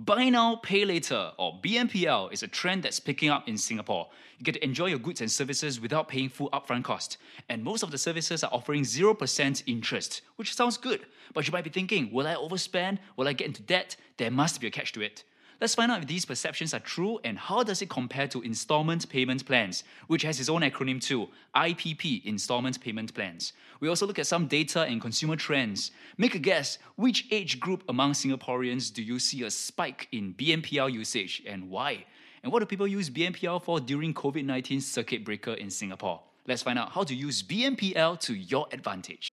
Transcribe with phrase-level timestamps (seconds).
[0.00, 4.06] Buy now, pay later, or BNPL, is a trend that's picking up in Singapore.
[4.38, 7.18] You get to enjoy your goods and services without paying full upfront cost.
[7.48, 11.04] And most of the services are offering 0% interest, which sounds good.
[11.34, 12.98] But you might be thinking, will I overspend?
[13.16, 13.96] Will I get into debt?
[14.18, 15.24] There must be a catch to it.
[15.60, 19.08] Let's find out if these perceptions are true and how does it compare to installment
[19.08, 23.54] payment plans, which has its own acronym too, IPP, installment payment plans.
[23.80, 25.90] We also look at some data and consumer trends.
[26.16, 30.92] Make a guess, which age group among Singaporeans do you see a spike in BNPL
[30.92, 32.04] usage and why?
[32.44, 36.20] And what do people use BNPL for during COVID-19 circuit breaker in Singapore?
[36.46, 39.32] Let's find out how to use BNPL to your advantage.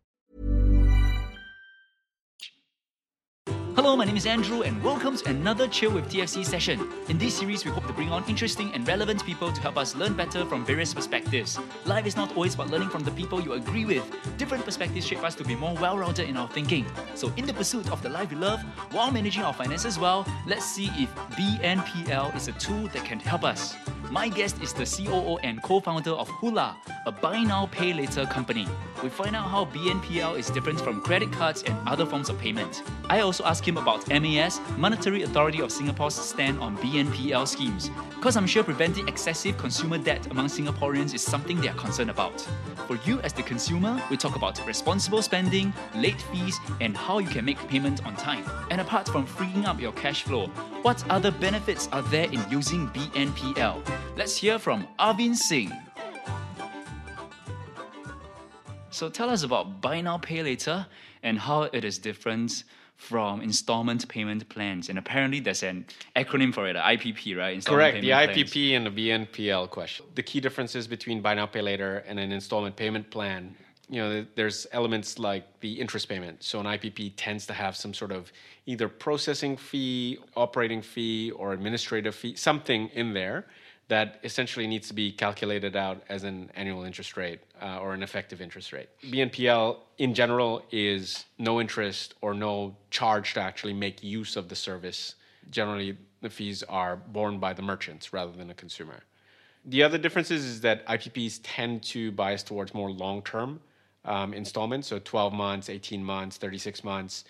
[3.91, 6.79] Hello, my name is Andrew, and welcome to another Chill with TFC session.
[7.09, 9.97] In this series, we hope to bring on interesting and relevant people to help us
[9.97, 11.59] learn better from various perspectives.
[11.83, 14.09] Life is not always about learning from the people you agree with.
[14.37, 16.85] Different perspectives shape us to be more well rounded in our thinking.
[17.15, 18.61] So, in the pursuit of the life we love,
[18.91, 23.43] while managing our finances well, let's see if BNPL is a tool that can help
[23.43, 23.75] us.
[24.11, 28.25] My guest is the COO and co founder of Hoolah, a buy now, pay later
[28.25, 28.67] company.
[29.01, 32.83] We find out how BNPL is different from credit cards and other forms of payment.
[33.09, 38.35] I also ask him about MAS, Monetary Authority of Singapore's stand on BNPL schemes, because
[38.35, 42.45] I'm sure preventing excessive consumer debt among Singaporeans is something they are concerned about.
[42.87, 47.29] For you as the consumer, we talk about responsible spending, late fees, and how you
[47.29, 48.43] can make payment on time.
[48.71, 50.47] And apart from freeing up your cash flow,
[50.81, 54.00] what other benefits are there in using BNPL?
[54.15, 55.71] Let's hear from Arvin Singh.
[58.89, 60.85] So tell us about buy now, pay later
[61.23, 62.63] and how it is different
[62.97, 64.89] from installment payment plans.
[64.89, 67.65] And apparently there's an acronym for it, uh, IPP, right?
[67.65, 70.05] Correct, the IPP and the BNPL question.
[70.13, 73.55] The key differences between buy now, pay later and an installment payment plan
[73.91, 76.41] you know, there's elements like the interest payment.
[76.43, 78.31] So an IPP tends to have some sort of
[78.65, 83.47] either processing fee, operating fee, or administrative fee, something in there
[83.91, 88.01] that essentially needs to be calculated out as an annual interest rate uh, or an
[88.01, 88.87] effective interest rate.
[89.03, 94.55] BNPL in general is no interest or no charge to actually make use of the
[94.55, 95.15] service.
[95.49, 99.01] Generally, the fees are borne by the merchants rather than a consumer.
[99.65, 103.59] The other difference is that IPPs tend to bias towards more long term
[104.05, 107.25] um, installments, so 12 months, 18 months, 36 months,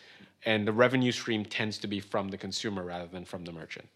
[0.46, 3.90] and the revenue stream tends to be from the consumer rather than from the merchant.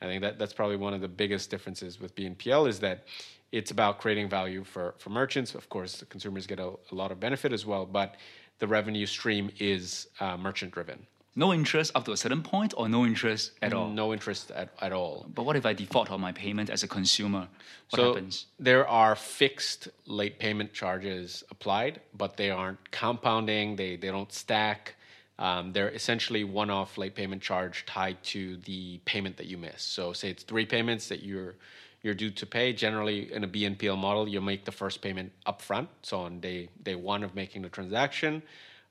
[0.00, 3.04] I think that that's probably one of the biggest differences with BNPL is that
[3.50, 5.54] it's about creating value for, for merchants.
[5.54, 8.16] Of course, the consumers get a, a lot of benefit as well, but
[8.58, 11.06] the revenue stream is uh, merchant driven.
[11.34, 13.88] No interest up to a certain point, or no interest at all?
[13.90, 15.24] No interest at, at all.
[15.32, 17.46] But what if I default on my payment as a consumer?
[17.90, 18.46] What so happens?
[18.58, 24.96] There are fixed late payment charges applied, but they aren't compounding, they, they don't stack.
[25.38, 29.82] Um, they're essentially one-off late payment charge tied to the payment that you miss.
[29.82, 31.54] So, say it's three payments that you're
[32.02, 32.72] you're due to pay.
[32.72, 35.88] Generally, in a BNPL model, you make the first payment upfront.
[36.02, 38.42] So on day day one of making the transaction,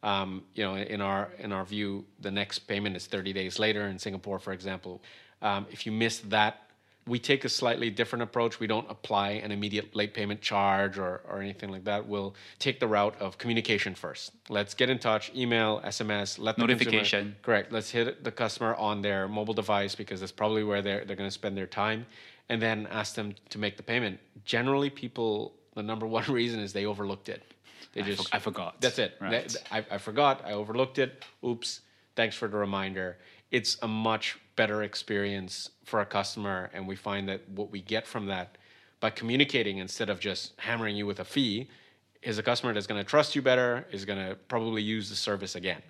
[0.03, 3.87] um, you know, in our in our view, the next payment is 30 days later.
[3.87, 5.01] In Singapore, for example,
[5.41, 6.66] um, if you miss that
[7.07, 8.59] we take a slightly different approach.
[8.59, 12.05] We don't apply an immediate late payment charge or, or anything like that.
[12.05, 14.33] We'll take the route of communication first.
[14.49, 17.19] Let's get in touch, email, SMS, let notification.
[17.19, 17.71] Consumer, correct.
[17.71, 21.29] Let's hit the customer on their mobile device because that's probably where they're they're going
[21.29, 22.05] to spend their time,
[22.49, 24.19] and then ask them to make the payment.
[24.43, 27.43] Generally, people the number one reason is they overlooked it.
[27.93, 28.81] They I just for, I forgot.
[28.81, 29.15] That's it.
[29.21, 29.55] Right.
[29.71, 30.43] I, I forgot.
[30.45, 31.23] I overlooked it.
[31.45, 31.81] Oops.
[32.15, 33.17] Thanks for the reminder.
[33.51, 36.69] It's a much better experience for a customer.
[36.73, 38.57] And we find that what we get from that
[38.99, 41.69] by communicating instead of just hammering you with a fee
[42.21, 45.15] is a customer that's going to trust you better, is going to probably use the
[45.15, 45.81] service again,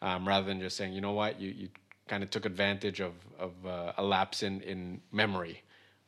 [0.00, 1.68] um, rather than just saying, you know what, you, you
[2.08, 5.60] kind of took advantage of, of uh, a lapse in, in memory,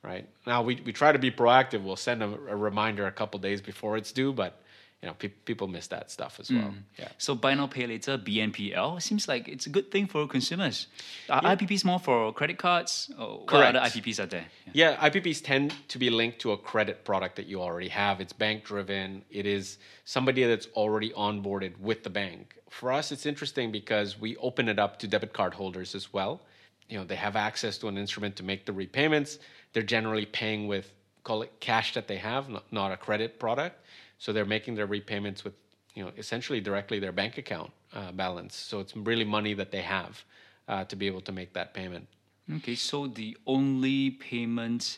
[0.03, 0.29] right?
[0.47, 1.83] Now, we, we try to be proactive.
[1.83, 4.63] We'll send a, a reminder a couple days before it's due, but
[5.05, 6.71] you know, pe- people miss that stuff as well.
[6.71, 6.83] Mm.
[6.99, 7.09] Yeah.
[7.19, 10.87] So buy now pay later BNPL seems like it's a good thing for consumers.
[11.29, 13.11] Are IPPs more for credit cards?
[13.19, 13.77] Or what Correct.
[13.77, 14.47] other IPPs are there?
[14.73, 14.93] Yeah.
[14.93, 18.23] Yeah, IPPs tend to be linked to a credit product that you already have.
[18.23, 19.27] It's bank driven.
[19.31, 22.57] It is somebody that's already onboarded with the bank.
[22.71, 26.41] For us, it's interesting because we open it up to debit card holders as well.
[26.89, 29.39] You know, they have access to an instrument to make the repayments.
[29.75, 30.91] They're generally paying with
[31.25, 33.81] call it cash that they have, not, not a credit product.
[34.25, 35.53] So they're making their repayments with,
[35.95, 38.57] you know, essentially directly their bank account uh, balance.
[38.57, 40.25] So it's really money that they have
[40.67, 42.09] uh, to be able to make that payment.
[42.57, 44.97] Okay, so the only payment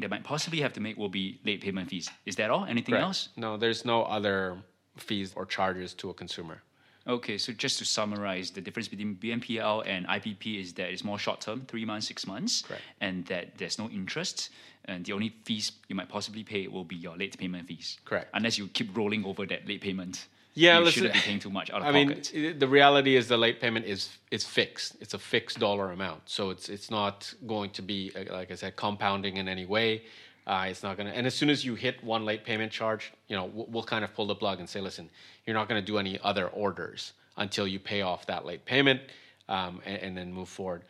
[0.00, 2.10] they might possibly have to make will be late payment fees.
[2.26, 2.64] Is that all?
[2.64, 3.04] Anything Correct.
[3.04, 3.28] else?
[3.36, 4.58] No, there's no other
[4.96, 6.60] fees or charges to a consumer.
[7.06, 11.18] Okay, so just to summarize, the difference between BNPL and IPP is that it's more
[11.18, 12.82] short term, three months, six months, Correct.
[13.00, 14.50] and that there's no interest,
[14.86, 17.98] and the only fees you might possibly pay will be your late payment fees.
[18.04, 18.28] Correct.
[18.34, 20.26] Unless you keep rolling over that late payment.
[20.56, 22.32] Yeah, you listen, shouldn't be paying too much out of I mean, pocket.
[22.36, 24.96] i- the reality is the late payment is is fixed.
[25.00, 28.54] It's a fixed dollar amount, so it's it's not going to be uh, like I
[28.54, 30.02] said compounding in any way.
[30.46, 31.16] Uh, it's not going to.
[31.16, 34.04] And as soon as you hit one late payment charge, you know we'll, we'll kind
[34.04, 35.08] of pull the plug and say, listen,
[35.44, 39.00] you're not going to do any other orders until you pay off that late payment,
[39.48, 40.82] um, and, and then move forward.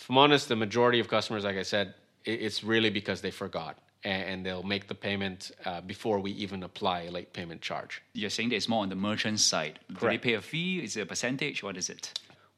[0.00, 3.78] If I'm honest, the majority of customers, like I said, it's really because they forgot,
[4.04, 8.02] and, they'll make the payment uh, before we even apply a late payment charge.
[8.14, 9.78] You're saying that it's more on the merchant side.
[10.00, 10.82] Do they pay a fee?
[10.82, 11.62] Is it a percentage?
[11.62, 12.12] What is it?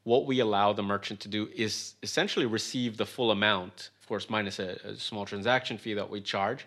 [0.05, 4.29] what we allow the merchant to do is essentially receive the full amount, of course,
[4.29, 6.65] minus a, a small transaction fee that we charge,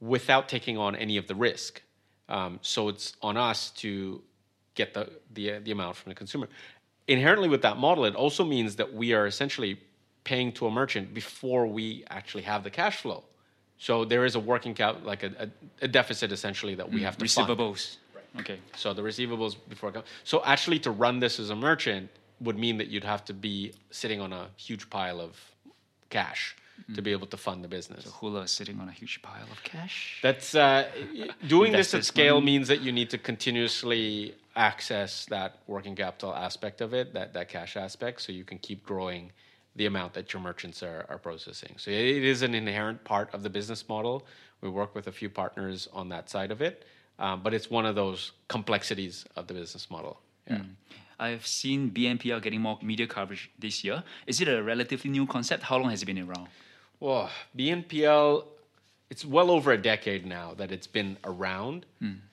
[0.00, 1.82] without taking on any of the risk.
[2.28, 4.22] Um, so it's on us to
[4.74, 6.48] get the, the the amount from the consumer.
[7.06, 9.78] Inherently, with that model, it also means that we are essentially
[10.24, 13.24] paying to a merchant before we actually have the cash flow.
[13.78, 17.16] So there is a working cap, like a, a, a deficit essentially that we have
[17.18, 17.48] to fund.
[17.48, 17.96] Receivables.
[18.40, 18.58] Okay.
[18.76, 19.92] So the receivables before.
[20.24, 22.08] So actually, to run this as a merchant
[22.40, 25.36] would mean that you'd have to be sitting on a huge pile of
[26.10, 26.56] cash
[26.94, 28.04] to be able to fund the business.
[28.04, 30.18] So Hoolah is sitting on a huge pile of cash.
[30.22, 30.88] That's uh,
[31.46, 32.46] doing this at scale money.
[32.46, 37.48] means that you need to continuously access that working capital aspect of it, that that
[37.48, 39.32] cash aspect, so you can keep growing
[39.76, 41.74] the amount that your merchants are, are processing.
[41.76, 44.26] So it is an inherent part of the business model.
[44.60, 46.84] We work with a few partners on that side of it,
[47.18, 50.20] um, but it's one of those complexities of the business model.
[50.48, 50.62] Yeah.
[51.18, 54.02] I've seen BNPL getting more media coverage this year.
[54.26, 55.62] Is it a relatively new concept?
[55.62, 56.48] How long has it been around?
[56.98, 58.44] Well, BNPL,
[59.08, 61.86] it's well over a decade now that it's been around.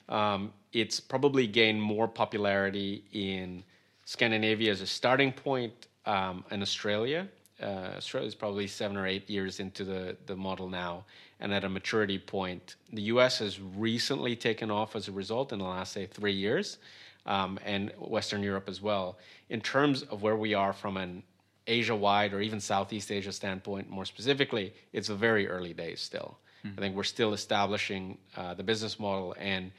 [0.08, 3.62] Um, it's probably gained more popularity in
[4.04, 7.28] Scandinavia as a starting point, um, and Australia.
[7.62, 11.04] Uh, Australia is probably seven or eight years into the, the model now,
[11.40, 12.76] and at a maturity point.
[12.92, 16.78] The US has recently taken off as a result in the last, say, three years,
[17.26, 19.18] um, and Western Europe as well.
[19.50, 21.22] In terms of where we are from an
[21.66, 26.38] Asia wide or even Southeast Asia standpoint, more specifically, it's the very early days still.
[26.76, 29.34] I think we're still establishing uh, the business model.
[29.38, 29.70] And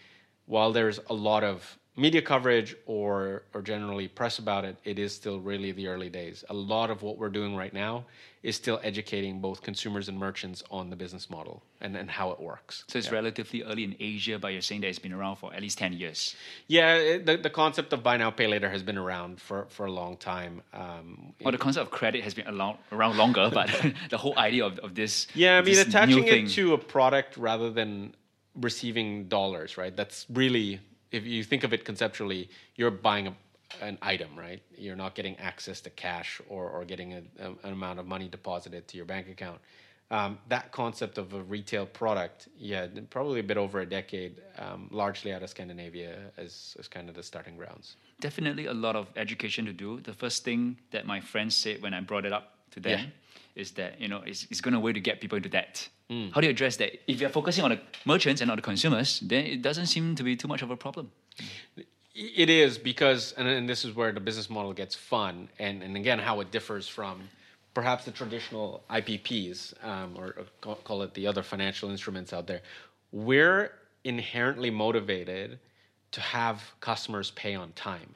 [0.45, 5.13] while there's a lot of media coverage or, or generally press about it, it is
[5.13, 6.43] still really the early days.
[6.49, 8.05] A lot of what we're doing right now
[8.43, 12.39] is still educating both consumers and merchants on the business model and, and how it
[12.39, 12.85] works.
[12.87, 15.61] So it's relatively early in Asia, but you're saying that it's been around for at
[15.61, 16.35] least 10 years.
[16.67, 19.85] Yeah, it, the, the concept of buy now, pay later has been around for, for
[19.85, 20.61] a long time.
[20.73, 23.69] Um, Well, the concept of credit has been around, around longer, but
[24.09, 25.27] the whole idea of, of this.
[25.35, 28.15] Yeah, I mean, attaching it to a product rather than
[28.55, 29.95] receiving dollars, right?
[29.95, 30.79] That's really,
[31.11, 33.35] if you think of it conceptually, you're buying a,
[33.81, 34.61] an item, right?
[34.77, 38.27] You're not getting access to cash or, or getting a, a- an amount of money
[38.27, 39.59] deposited to your bank account.
[40.09, 44.89] Um, that concept of a retail product, yeah, probably a bit over a decade, um,
[44.91, 47.95] largely out of Scandinavia as, as kind of the starting grounds.
[48.19, 49.99] definitely a lot of education to do.
[50.01, 53.05] The first thing that my friends said when I brought it up to them Yeah.
[53.61, 55.87] is that you know it's, it's going to way to get people into debt.
[56.09, 56.33] Mm.
[56.33, 56.91] How do you address that?
[57.09, 60.23] If you're focusing on the merchants and not the consumers, then it doesn't seem to
[60.23, 61.11] be too much of a problem.
[62.13, 65.95] It is because, and, and this is where the business model gets fun, and, and
[65.95, 67.21] again, how it differs from
[67.73, 72.45] perhaps the traditional IPPs, um, or, or call, call it the other financial instruments out
[72.47, 72.61] there.
[73.13, 73.71] We're
[74.03, 75.59] inherently motivated
[76.11, 78.15] to have customers pay on time,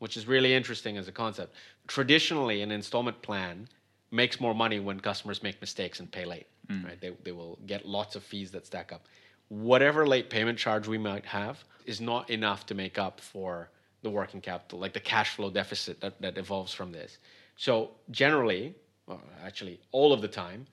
[0.00, 1.54] which is really interesting as a concept.
[1.86, 3.68] Traditionally, an installment plan
[4.10, 6.84] makes more money when customers make mistakes and pay late, mm.
[6.84, 7.00] right?
[7.00, 9.06] They, they will get lots of fees that stack up.
[9.48, 13.70] Whatever late payment charge we might have is not enough to make up for
[14.02, 17.18] the working capital, like the cash flow deficit that, that evolves from this.
[17.56, 18.74] So generally,
[19.06, 20.66] well, actually all of the time,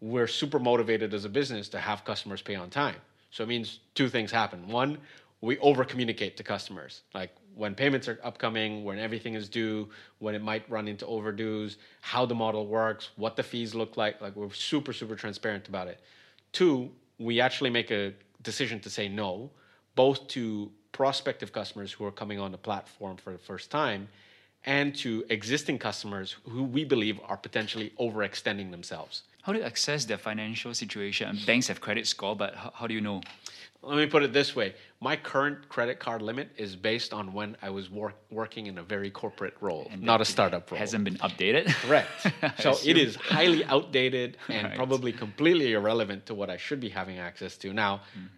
[0.00, 2.96] we're super motivated as a business to have customers pay on time.
[3.30, 4.68] So it means two things happen.
[4.68, 4.98] One,
[5.44, 10.34] we over communicate to customers like when payments are upcoming when everything is due when
[10.34, 14.34] it might run into overdues how the model works what the fees look like like
[14.36, 16.00] we're super super transparent about it
[16.52, 19.50] two we actually make a decision to say no
[19.94, 24.08] both to prospective customers who are coming on the platform for the first time
[24.64, 29.24] and to existing customers who we believe are potentially overextending themselves.
[29.44, 31.38] How do you assess their financial situation?
[31.46, 33.20] Banks have credit score, but how, how do you know?
[33.82, 37.54] Let me put it this way my current credit card limit is based on when
[37.60, 40.78] I was work, working in a very corporate role, and not a startup role.
[40.78, 41.66] Hasn't been updated?
[41.86, 42.08] Correct.
[42.60, 44.76] so it is highly outdated and right.
[44.76, 47.74] probably completely irrelevant to what I should be having access to.
[47.74, 48.28] Now, mm.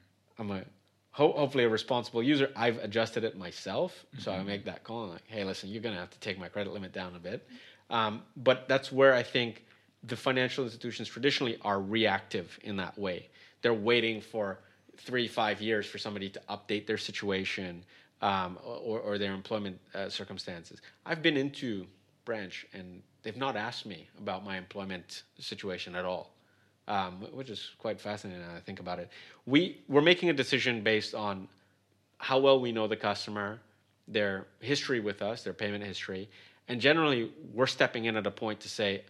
[0.40, 0.64] I'm a
[1.12, 2.50] ho- hopefully a responsible user.
[2.56, 4.22] I've adjusted it myself, mm-hmm.
[4.22, 4.46] so I mm-hmm.
[4.48, 5.04] make that call.
[5.04, 7.48] I'm like, hey, listen, you're gonna have to take my credit limit down a bit.
[7.90, 9.65] Um, but that's where I think
[10.06, 13.28] the financial institutions traditionally are reactive in that way.
[13.62, 14.58] They're waiting for
[14.96, 17.84] three, five years for somebody to update their situation
[18.22, 20.80] um, or, or, their employment uh, circumstances.
[21.04, 21.86] I've been into
[22.24, 26.32] branch and they've not asked me about my employment situation at all
[26.88, 29.10] um, which is quite fascinating I think about it.
[29.44, 31.48] We, we're making a decision based on
[32.18, 33.60] how well we know the customer,
[34.08, 36.28] their history with us, their payment history,
[36.68, 39.02] and generally we're stepping in at a point to say,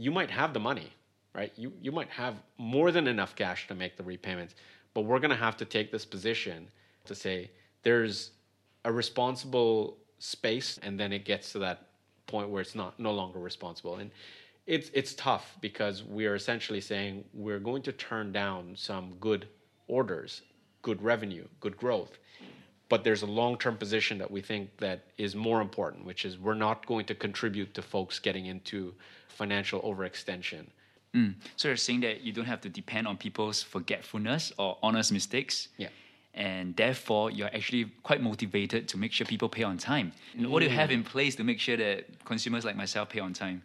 [0.00, 0.90] you might have the money,
[1.34, 1.52] right?
[1.56, 4.54] You, you might have more than enough cash to make the repayments,
[4.94, 6.68] but we're going to have to take this position
[7.04, 7.50] to say
[7.82, 8.30] there's
[8.86, 11.88] a responsible space, and then it gets to that
[12.26, 13.96] point where it's not no longer responsible.
[13.96, 14.10] And
[14.66, 19.48] it's it's tough because we are essentially saying we're going to turn down some good
[19.86, 20.42] orders,
[20.80, 22.18] good revenue, good growth.
[22.90, 26.62] But there's a long-term position that we think that is more important, which is we're
[26.68, 28.92] not going to contribute to folks getting into
[29.28, 30.66] financial overextension.
[31.14, 31.34] Mm.
[31.56, 35.68] So you're saying that you don't have to depend on people's forgetfulness or honest mistakes.
[35.78, 35.88] Yeah.
[36.34, 40.12] And therefore, you're actually quite motivated to make sure people pay on time.
[40.36, 40.48] Mm.
[40.50, 43.32] What do you have in place to make sure that consumers like myself pay on
[43.32, 43.62] time?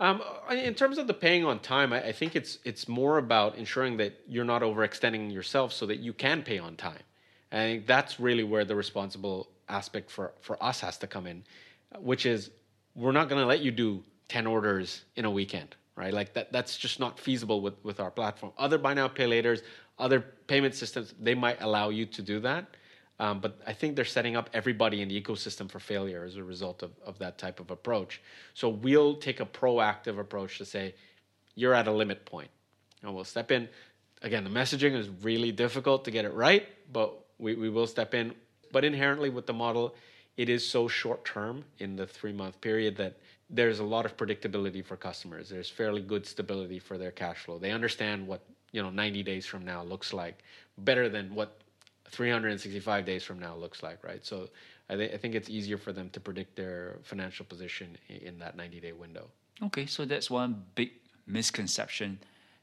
[0.00, 3.56] Um, in terms of the paying on time, I, I, think it's it's more about
[3.56, 7.00] ensuring that you're not overextending yourself so that you can pay on time.
[7.50, 11.26] And I think that's really where the responsible aspect for, for us has to come
[11.26, 11.44] in,
[11.98, 12.50] which is
[12.94, 16.12] we're not going to let you do 10 orders in a weekend, right?
[16.12, 18.52] Like that that's just not feasible with, with our platform.
[18.58, 19.62] Other buy now, pay laters,
[19.98, 22.66] other payment systems, they might allow you to do that.
[23.18, 26.44] Um, but I think they're setting up everybody in the ecosystem for failure as a
[26.44, 28.20] result of, of that type of approach.
[28.52, 30.94] So we'll take a proactive approach to say,
[31.54, 32.50] you're at a limit point.
[33.02, 33.68] And we'll step in.
[34.20, 38.14] Again, the messaging is really difficult to get it right, but we, we will step
[38.14, 38.34] in.
[38.72, 39.94] But inherently with the model,
[40.36, 43.16] it is so short term in the three month period that
[43.48, 45.48] there's a lot of predictability for customers.
[45.48, 47.58] There's fairly good stability for their cash flow.
[47.58, 50.42] They understand what you know 90 days from now looks like
[50.78, 51.60] better than what
[52.10, 54.24] 365 days from now looks like, right?
[54.24, 54.48] So
[54.88, 58.56] I, th- I think it's easier for them to predict their financial position in that
[58.56, 59.28] 90 day window.
[59.62, 60.90] Okay, so that's one big
[61.26, 62.18] misconception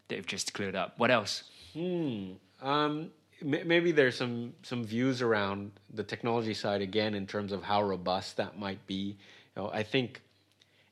[0.08, 0.94] that you've just cleared up.
[0.98, 1.44] What else?
[1.74, 2.34] Hmm.
[2.62, 3.12] Um,
[3.44, 8.38] maybe there's some some views around the technology side again in terms of how robust
[8.38, 9.18] that might be.
[9.56, 10.22] You know, I think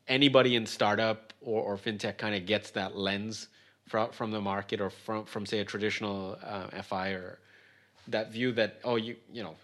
[0.08, 3.48] anybody in startup or, or fintech kind of gets that lens
[3.88, 7.40] from from the market or from from say a traditional uh, FI or
[8.08, 9.56] that view that oh you you know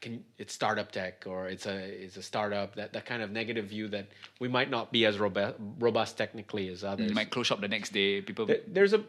[0.00, 3.66] can it's startup tech or it's a it's a startup that that kind of negative
[3.66, 4.08] view that
[4.40, 7.08] we might not be as robust, robust technically as others.
[7.08, 8.20] You might close up the next day.
[8.20, 9.04] People there, there's a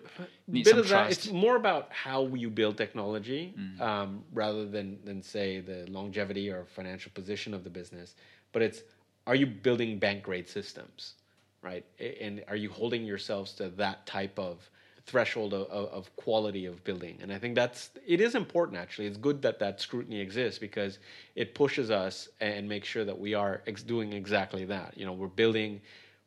[0.50, 0.92] bit of trust.
[0.92, 1.12] that.
[1.12, 3.82] It's more about how you build technology mm.
[3.82, 8.16] um, rather than than say the longevity or financial position of the business.
[8.52, 8.82] But it's
[9.28, 11.14] are you building bank grade systems,
[11.62, 11.86] right?
[12.00, 14.70] And are you holding yourselves to that type of
[15.10, 17.18] threshold of, of, quality of building.
[17.22, 19.08] And i think that's it is important actually.
[19.08, 21.00] It's good that that scrutiny exists because
[21.36, 24.94] it pushes us and makes sure that we are ex- doing exactly that.
[24.96, 25.82] You know we're building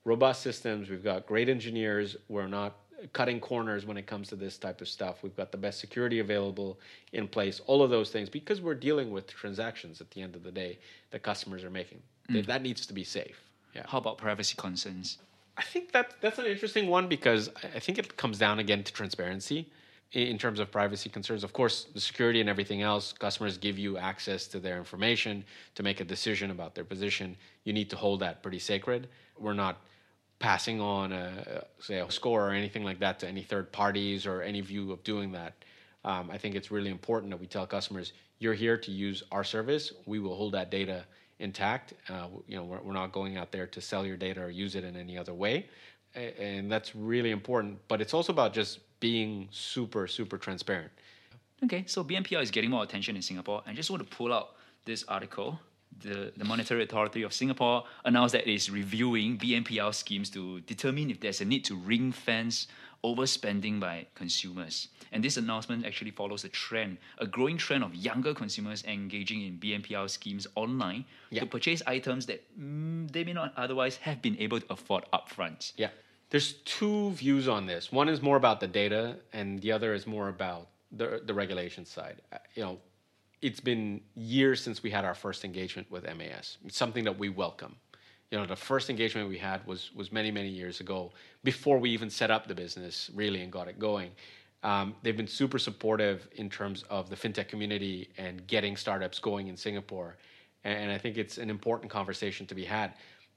[0.04, 0.90] robust systems.
[0.90, 2.16] We've got great engineers.
[2.28, 2.72] We're not
[3.12, 5.22] cutting corners when it comes to this type of stuff.
[5.22, 6.78] We've got the best security available
[7.12, 10.42] in place all of those things because we're dealing with transactions at the end of
[10.42, 10.78] the day
[11.10, 12.00] that customers are making.
[12.30, 12.46] Mm.
[12.46, 13.38] that needs to be safe.
[13.74, 13.84] Yeah.
[13.86, 15.18] How about privacy concerns
[15.56, 18.92] I think that that's an interesting one because I think it comes down again to
[18.92, 19.68] transparency
[20.12, 21.42] in terms of privacy concerns.
[21.42, 25.44] Of course, the security and everything else, customers give you access to their information
[25.74, 27.36] to make a decision about their position.
[27.64, 29.08] You need to hold that pretty sacred.
[29.38, 29.80] We're not
[30.38, 34.42] passing on a say a score or anything like that to any third parties or
[34.42, 35.54] any view of doing that.
[36.04, 39.44] Um, I think it's really important that we tell customers, you're here to use our
[39.44, 39.92] service.
[40.04, 41.04] We will hold that data
[41.42, 41.94] intact.
[42.08, 44.74] Uh, you know, we're, we're not going out there to sell your data or use
[44.74, 45.66] it in any other way,
[46.14, 47.78] and that's really important.
[47.88, 50.92] But it's also about just being super, super transparent.
[51.64, 53.62] Okay, so BNPL is getting more attention in Singapore.
[53.66, 55.60] I just want to pull out this article.
[56.00, 61.10] The, the Monetary Authority of Singapore announced that it is reviewing BNPL schemes to determine
[61.10, 62.66] if there's a need to ring fence
[63.04, 64.88] overspending by consumers.
[65.10, 69.58] And this announcement actually follows a trend, a growing trend of younger consumers engaging in
[69.58, 71.40] BNPL schemes online Yeah.
[71.40, 75.72] to purchase items that mm, they may not otherwise have been able to afford upfront.
[75.76, 75.90] Yeah.
[76.30, 77.92] There's two views on this.
[77.92, 81.84] One is more about the data, and the other is more about the, the regulation
[81.84, 82.22] side.
[82.32, 82.78] Uh, You know,
[83.42, 86.58] it's been years since we had our first engagement with MAS.
[86.64, 87.76] It's something that we welcome.
[88.30, 91.12] You know, the first engagement we had was was many many years ago,
[91.44, 94.12] before we even set up the business really and got it going.
[94.62, 99.48] Um, they've been super supportive in terms of the fintech community and getting startups going
[99.48, 100.16] in Singapore,
[100.62, 102.94] and, I think it's an important conversation to be had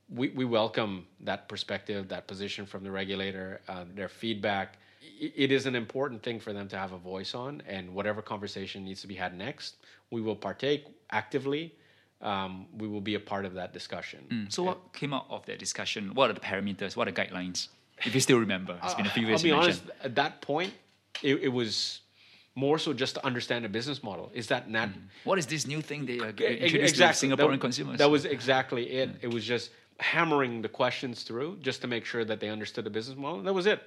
[0.10, 4.78] we, we welcome that perspective, that position from the regulator, uh, their feedback.
[5.20, 8.84] It is an important thing for them to have a voice on, and whatever conversation
[8.84, 9.78] needs to be had next,
[10.12, 11.74] we will partake actively.
[12.22, 14.26] Um, we will be a part of that discussion.
[14.30, 14.52] Mm.
[14.52, 16.14] So, what came out of that discussion?
[16.14, 16.96] What are the parameters?
[16.96, 17.68] What are the guidelines?
[18.04, 19.42] If you still remember, it's been a few uh, years.
[19.42, 19.84] I'll be honest.
[20.04, 20.74] At that point,
[21.22, 22.02] it, it was
[22.56, 24.32] more so just to understand the business model.
[24.34, 25.02] Is that nat- mm.
[25.24, 27.98] What is this new thing they are E- g- introduced to Singaporean that, consumers?
[28.00, 29.10] That was exactly it.
[29.10, 29.24] Mm.
[29.24, 32.90] It was just hammering the questions through just to make sure that they understood the
[32.90, 33.40] business model.
[33.40, 33.82] And that was it.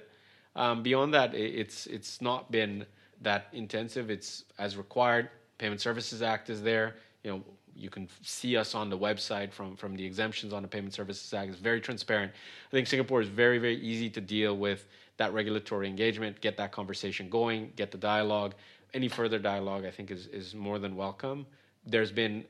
[0.55, 2.85] Um, beyond that, it's it's not been
[3.21, 4.09] that intensive.
[4.09, 5.29] It's as required.
[5.57, 6.95] Payment Services Act is there.
[7.23, 7.43] You know,
[7.75, 11.33] you can see us on the website from from the exemptions on the Payment Services
[11.33, 11.49] Act.
[11.49, 12.31] It's very transparent.
[12.67, 14.87] I think Singapore is very very easy to deal with
[15.17, 18.55] that regulatory engagement, get that conversation going, get the dialogue.
[18.93, 21.45] Any further dialogue, I think, is is more than welcome.
[21.85, 22.45] There's been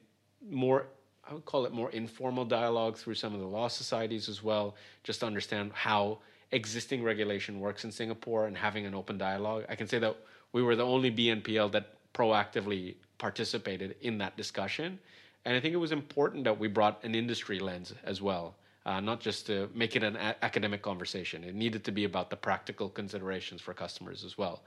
[0.49, 0.87] more
[1.29, 4.75] I would call it more informal dialogue through some of the law societies as well,
[5.03, 6.19] just to understand how
[6.51, 9.65] existing regulation works in Singapore and having an open dialogue.
[9.69, 10.15] I can say that
[10.51, 14.99] we were the only BNPL that proactively participated in that discussion.
[15.45, 18.99] And I think it was important that we brought an industry lens as well, uh,
[18.99, 21.43] not just to make it an a- academic conversation.
[21.43, 24.63] It needed to be about the practical considerations for customers as well.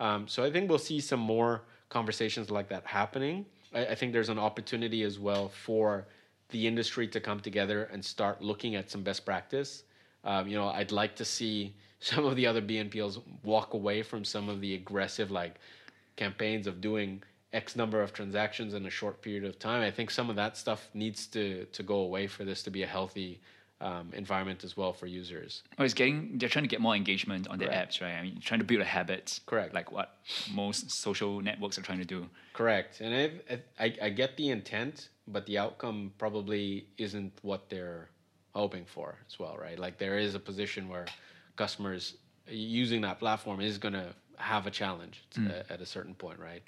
[0.00, 3.46] Um, so I think we'll see some more conversations like that happening.
[3.74, 6.06] I, I think there's an opportunity as well for
[6.50, 9.84] the industry to come together and start looking at some best practice.
[10.24, 14.24] Um, you know, I'd like to see some of the other BNPLs walk away from
[14.24, 15.56] some of the aggressive like
[16.16, 19.82] campaigns of doing X number of transactions in a short period of time.
[19.82, 22.82] I think some of that stuff needs to to go away for this to be
[22.82, 23.40] a healthy
[23.82, 25.62] um, environment as well for users.
[25.78, 26.38] Oh, it's getting.
[26.38, 27.94] They're trying to get more engagement on their Correct.
[27.94, 28.14] apps, right?
[28.14, 29.40] I mean, trying to build a habit.
[29.44, 29.74] Correct.
[29.74, 30.18] Like what
[30.52, 32.28] most social networks are trying to do.
[32.54, 33.12] Correct, and
[33.50, 38.08] I, I I get the intent, but the outcome probably isn't what they're
[38.54, 39.78] hoping for as well, right?
[39.78, 41.06] Like there is a position where
[41.56, 42.16] customers
[42.48, 46.62] using that platform is going to have a challenge at- at a certain point, right?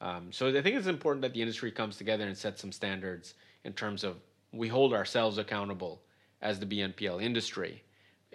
[0.00, 3.34] Um, so I think it's important that the industry comes together and sets some standards
[3.64, 4.16] in terms of
[4.52, 6.02] we hold ourselves accountable
[6.42, 7.82] as the BNPL industry.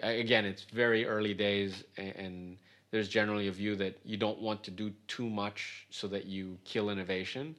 [0.00, 2.58] Again, it's very early days, a- and
[2.90, 6.58] there's generally a view that you don't want to do too much so that you
[6.64, 7.54] kill innovation.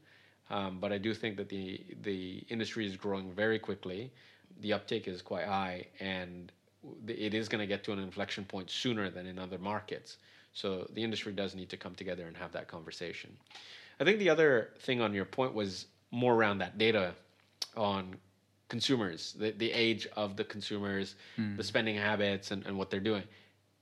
[0.49, 4.11] Um, but I do think that the the industry is growing very quickly.
[4.61, 6.51] The uptake is quite high, and
[7.07, 10.17] it is going to get to an inflection point sooner than in other markets.
[10.53, 13.35] So the industry does need to come together and have that conversation.
[13.99, 17.13] I think the other thing on your point was more around that data
[17.75, 18.15] on
[18.69, 21.55] consumers, the, the age of the consumers, hmm.
[21.55, 23.23] the spending habits, and, and what they're doing.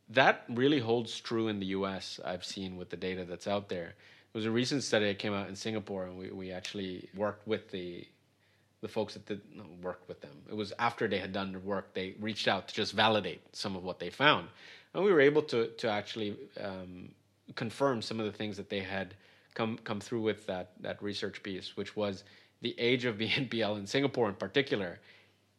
[0.10, 3.96] That really holds true in the US, I've seen with the data that's out there.
[4.34, 7.48] There was a recent study that came out in Singapore, and we, we actually worked
[7.48, 8.06] with the
[8.82, 9.42] the folks that did
[9.82, 10.32] work with them.
[10.50, 13.76] It was after they had done the work, they reached out to just validate some
[13.76, 14.48] of what they found.
[14.94, 17.10] And we were able to, to actually um,
[17.56, 19.14] confirm some of the things that they had
[19.54, 22.24] come, come through with that, that research piece, which was
[22.62, 25.00] the age of BNPL in Singapore in particular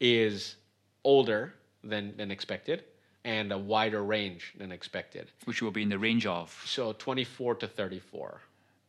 [0.00, 0.56] is
[1.04, 1.54] older
[1.84, 2.84] than, than expected
[3.24, 5.30] and a wider range than expected.
[5.44, 8.40] which will be in the range of, So 24 to 34.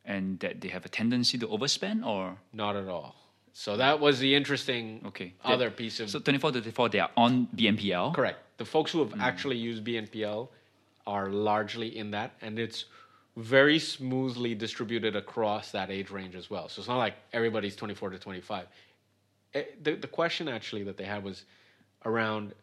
[0.05, 3.15] and that they have a tendency to overspend, or Not at all.
[3.53, 6.99] So that was the interesting okay, other That- piece of So 24 to 34, they
[6.99, 8.13] are on BNPL.
[8.13, 8.39] Correct.
[8.57, 10.49] The folks who have actually used BNPL
[11.05, 12.85] are largely in that, and it's
[13.35, 16.67] very smoothly distributed across that age range as well.
[16.69, 18.67] So it's not like everybody's 24 to 25.
[19.53, 21.45] Eh, the, the question actually that they had was
[22.05, 22.53] around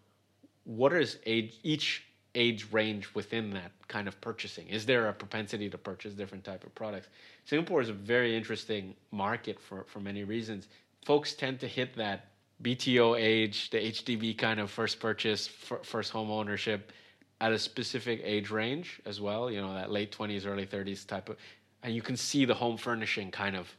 [0.64, 4.68] what is age each age range within that kind of purchasing?
[4.68, 7.08] Is there a propensity to purchase different type of products?
[7.44, 10.68] Singapore is a very interesting market for, for many reasons.
[11.04, 12.26] Folks tend to hit that
[12.62, 16.92] bto age the hdb kind of first purchase fir- first home ownership
[17.40, 21.30] at a specific age range as well you know that late 20s early 30s type
[21.30, 21.36] of
[21.82, 23.74] and you can see the home furnishing kind of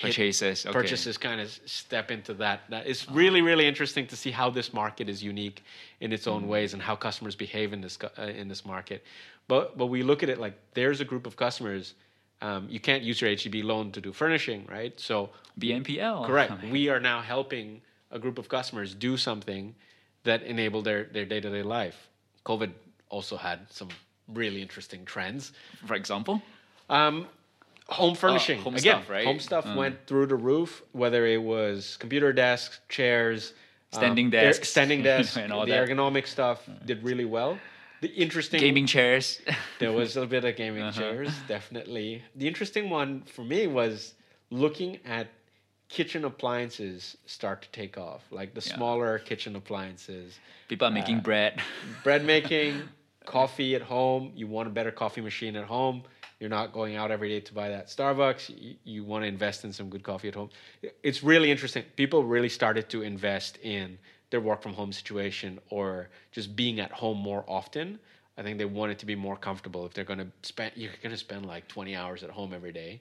[0.00, 0.72] Purchases, okay.
[0.72, 2.62] purchases kind of step into that.
[2.70, 5.62] That is really really interesting to see how this market is unique
[6.00, 9.04] in its own ways and how customers behave in this uh, in this market.
[9.48, 11.94] But but we look at it like there's a group of customers.
[12.40, 14.98] Um, you can't use your HDB loan to do furnishing, right?
[14.98, 16.26] So BNPL.
[16.26, 16.52] Correct.
[16.70, 19.74] We are now helping a group of customers do something
[20.24, 22.08] that enable their their day to day life.
[22.46, 22.72] COVID
[23.10, 23.88] also had some
[24.28, 25.52] really interesting trends.
[25.86, 26.40] For example,
[26.88, 27.26] Um,
[27.88, 28.96] home furnishing home again.
[29.02, 29.26] stuff, right?
[29.26, 30.82] Home stuff went through the roof.
[30.92, 33.52] Whether it was computer desks, chairs,
[33.92, 35.88] Standing um, desks, standing desks, and all the that.
[35.88, 37.58] ergonomic stuff did really well.
[38.00, 39.40] The interesting gaming chairs.
[39.78, 40.98] there was a bit of gaming Uh-huh.
[41.00, 42.22] chairs, definitely.
[42.34, 44.14] The interesting one for me was
[44.50, 45.28] looking at
[45.88, 48.76] kitchen appliances start to take off, like the Yeah.
[48.76, 50.38] smaller kitchen appliances.
[50.68, 51.60] People are making bread.
[52.02, 52.88] Bread making,
[53.26, 54.32] coffee at home.
[54.34, 56.02] You want a better coffee machine at home.
[56.42, 58.48] You're not going out every day to buy that Starbucks.
[58.60, 60.50] You, you want to invest in some good coffee at home.
[61.04, 61.84] It's really interesting.
[61.94, 63.96] People really started to invest in
[64.30, 68.00] their work from home situation or just being at home more often.
[68.36, 69.86] I think they wanted to be more comfortable.
[69.86, 72.72] If they're going to spend, you're going to spend like 20 hours at home every
[72.72, 73.00] day.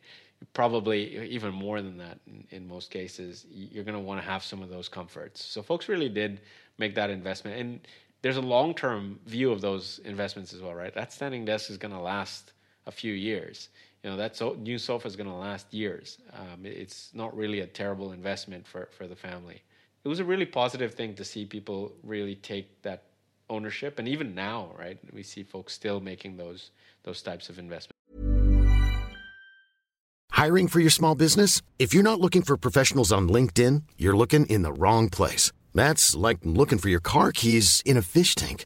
[0.53, 3.47] Probably even more than that in, in most cases.
[3.49, 5.43] You're going to want to have some of those comforts.
[5.43, 6.41] So folks really did
[6.77, 7.59] make that investment.
[7.59, 7.79] And
[8.21, 10.93] there's a long term view of those investments as well, right?
[10.93, 12.53] That standing desk is going to last
[12.91, 13.69] a few years.
[14.03, 16.17] You know, that so, new sofa is going to last years.
[16.33, 19.61] Um, it's not really a terrible investment for, for the family.
[20.03, 23.03] It was a really positive thing to see people really take that
[23.49, 26.71] ownership, and even now, right, we see folks still making those
[27.03, 27.97] those types of investments.
[30.31, 31.61] Hiring for your small business?
[31.77, 35.51] If you're not looking for professionals on LinkedIn, you're looking in the wrong place.
[35.73, 38.65] That's like looking for your car keys in a fish tank.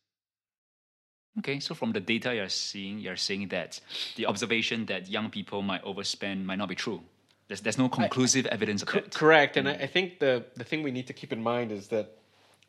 [1.39, 3.79] Okay, so from the data you're seeing, you're saying that
[4.17, 7.01] the observation that young people might overspend might not be true.
[7.47, 9.13] There's, there's no conclusive evidence of that.
[9.13, 9.83] correct, and I, mm.
[9.83, 12.17] I think the the thing we need to keep in mind is that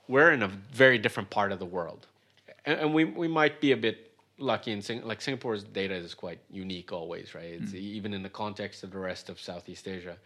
[0.09, 2.07] we're in a very different part of the world,
[2.67, 6.15] and, and we we might be a bit lucky in Sing- like Singapore's data is
[6.15, 7.55] quite unique always, right?
[7.61, 7.77] It's mm.
[7.99, 10.17] even in the context of the rest of Southeast Asia.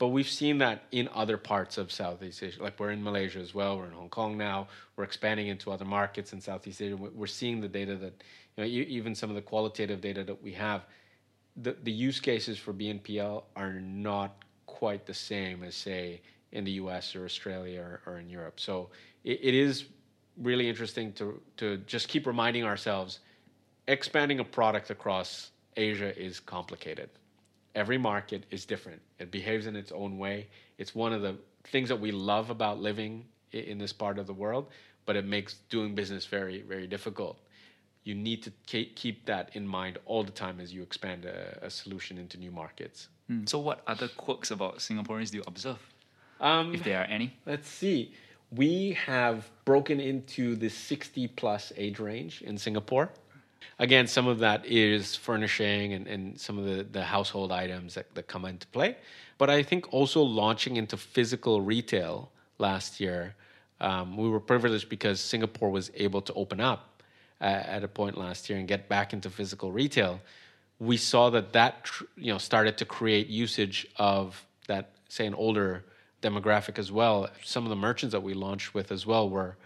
[0.00, 2.62] But we've seen that in other parts of Southeast Asia.
[2.62, 3.76] Like we're in Malaysia as well.
[3.76, 4.68] We're in Hong Kong now.
[4.96, 6.96] We're expanding into other markets in Southeast Asia.
[6.96, 8.24] We- We're seeing the data that,
[8.56, 10.86] you know, even some of the qualitative data that we have,
[11.54, 16.72] the, the use cases for BNPL are not quite the same as, say, in the
[16.72, 18.58] US or Australia or, or in Europe.
[18.58, 18.88] So
[19.22, 19.84] it, it is
[20.38, 23.18] really interesting to, to just keep reminding ourselves
[23.86, 27.10] expanding a product across Asia is complicated
[27.74, 29.00] every market is different.
[29.18, 30.48] It behaves in its own way.
[30.78, 34.32] It's one of the things that we love about living in this part of the
[34.32, 34.66] world,
[35.06, 37.38] but it makes doing business very, very difficult.
[38.04, 38.50] You need to
[38.94, 42.50] keep that in mind all the time as you expand a, a solution into new
[42.50, 43.08] markets.
[43.28, 45.78] Hmm, So, what other quirks about Singaporeans do you observe,
[46.40, 47.34] Um, if there are any?
[47.46, 48.14] Let's see.
[48.50, 53.10] We have broken into the 60 plus age range in Singapore.
[53.80, 58.14] Again, some of that is furnishing and, and some of the, the household items that,
[58.14, 58.96] that come into play.
[59.38, 63.34] But I think also launching into physical retail last year,
[63.80, 67.02] um, we were privileged because Singapore was able to open up
[67.40, 70.20] uh, at a point last year and get back into physical retail.
[70.78, 75.32] We saw that that tr- you know started to create usage of that, say, an
[75.32, 75.84] older
[76.20, 77.30] demographic as well.
[77.42, 79.56] Some of the merchants that we launched with as well were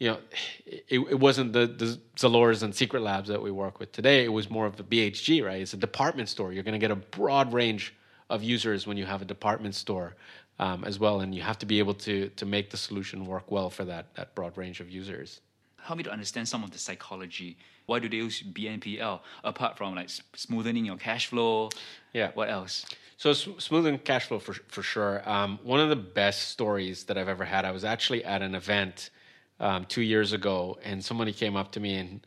[0.00, 0.18] you know,
[0.66, 4.24] it, it wasn't the, the Zaloras and Secretlabs that we work with today.
[4.24, 5.60] It was more of the BHG, right?
[5.60, 6.52] It's a department store.
[6.52, 7.94] You're going to get a broad range
[8.30, 10.16] of users when you have a department store
[10.58, 13.50] um, as well, and you have to be able to to make the solution work
[13.50, 15.40] well for that that broad range of users.
[15.82, 17.56] Help me to understand some of the psychology.
[17.86, 21.70] Why do they use BNPL apart from like smoothing your cash flow?
[22.12, 22.30] Yeah.
[22.34, 22.86] What else?
[23.16, 25.28] So smoothing cash flow for for sure.
[25.28, 27.64] Um, one of the best stories that I've ever had.
[27.64, 29.10] I was actually at an event
[29.60, 32.20] um, two years ago, and somebody came up to me and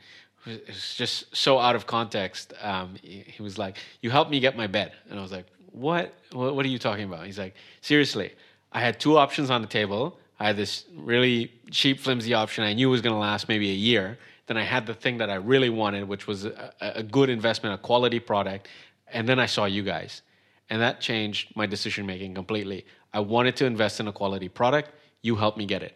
[0.45, 2.53] it was just so out of context.
[2.61, 6.13] Um, he, was like, "You helped me get my bed," and I was like, "What?
[6.31, 8.33] What, are you talking about?" He's like, "Seriously,
[8.71, 10.19] I had two options on the table.
[10.39, 13.75] I had this really cheap, flimsy option I knew was going to last maybe a
[13.75, 14.17] year.
[14.47, 17.75] Then I had the thing that I really wanted, which was a a good investment,
[17.75, 18.67] a quality product,
[19.07, 20.21] and then I saw you guys."
[20.69, 22.85] and that changed my decision making completely.
[23.13, 24.91] I wanted to invest in a quality product.
[25.21, 25.93] you helped me get it.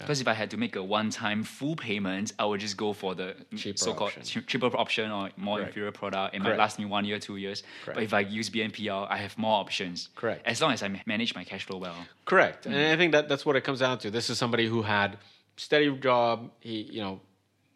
[0.00, 3.14] Because if I had to make a one-time full payment, I would just go for
[3.14, 4.22] the Cheaper so-called option.
[4.22, 5.68] che- cheaper option or more Correct.
[5.70, 6.34] inferior product.
[6.34, 7.62] It might last me one year, two years.
[7.86, 10.08] But if I use BNPL, I have more options.
[10.14, 10.46] Correct.
[10.46, 11.96] As long as I manage my cash flow well.
[12.24, 14.10] Correct, and I think that that's what it comes down to.
[14.10, 15.18] This is somebody who had
[15.56, 16.50] steady job.
[16.60, 17.20] He, you know,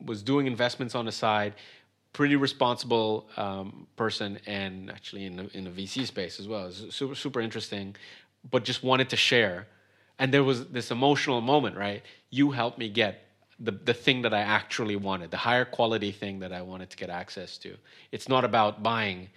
[0.04, 1.54] was doing investments on the side.
[2.12, 6.66] Pretty responsible um, person, and actually in the, in the VC space as well.
[6.68, 7.96] It's super super interesting,
[8.50, 9.66] but just wanted to share.
[10.18, 12.03] And there was this emotional moment, right?
[12.31, 13.27] You helped me get
[13.59, 16.96] the the thing that I actually wanted, the higher quality thing that I wanted to
[16.96, 17.77] get access to.
[18.12, 19.29] It's not about buying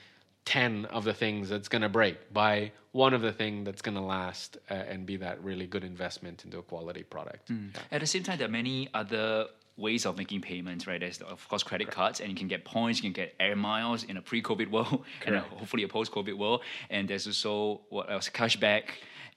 [0.45, 2.33] 10 of the things that's going to break.
[2.33, 5.83] Buy one of the thing that's going to last uh, and be that really good
[5.83, 7.49] investment into a quality product.
[7.49, 7.57] Yeah.
[7.91, 10.99] At the same time, there are many other ways of making payments, right?
[10.99, 14.03] There's of course credit cards, and you can get points, you can get air miles
[14.03, 16.61] in a pre-COVID world, and a- hopefully a post-COVID world.
[16.89, 18.29] And there's also what else?
[18.29, 18.83] Cashback,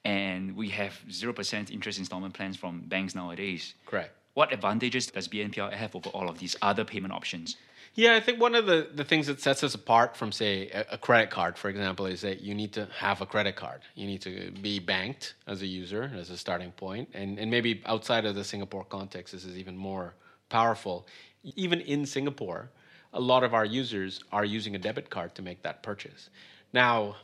[0.05, 3.75] and we have zero percent interest installment plans from banks nowadays.
[3.87, 4.13] Correct.
[4.35, 7.57] What advantages does BNPL have over all of these other payment options?
[7.95, 10.85] Yeah, I think one of the, the things that sets us apart from, say, a,
[10.93, 13.81] a credit card, for example, is that you need to have a credit card.
[13.97, 17.09] You need to be banked as a user, as a starting point.
[17.15, 20.15] And, and maybe outside of the Singapore context, this is even more
[20.49, 21.09] powerful.
[21.57, 22.71] Even in Singapore,
[23.13, 26.31] a lot of our users are using a debit card to make that purchase.
[26.73, 27.17] Now,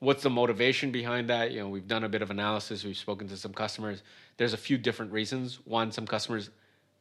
[0.00, 1.52] what's the motivation behind that?
[1.52, 4.02] You know, we've done a bit of analysis, we've spoken to some customers.
[4.36, 5.58] There's a few different reasons.
[5.64, 6.50] One, some customers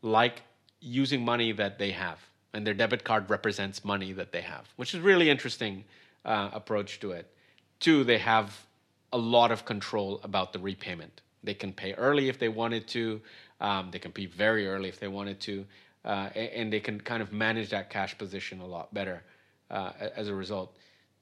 [0.02, 0.42] like
[0.80, 2.20] using money that they have,
[2.54, 5.84] and their debit card represents money that they have, which is really interesting
[6.26, 7.32] uh, approach to it.
[7.80, 8.66] Two, they have
[9.14, 11.22] a lot of control about the repayment.
[11.44, 13.22] They can pay early if they wanted to.
[13.62, 15.66] Um, they can pay very early if they wanted to,
[16.06, 19.24] uh, and they can kind of manage that cash position a lot better
[19.72, 20.76] uh, as a result.